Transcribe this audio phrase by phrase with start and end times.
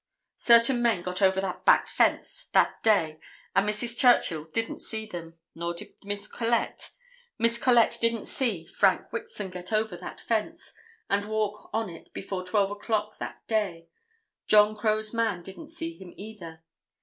[0.37, 3.19] Certain men got over that back fence that day
[3.55, 3.95] and Mrs.
[3.95, 6.89] Churchill didn't see them, nor did Miss Collette.
[7.37, 10.73] Miss Collette didn't see Frank Wixon get over that fence
[11.07, 13.89] and walk on it before 12 o'clock that day.
[14.47, 16.63] John Crowe's man didn't see him either.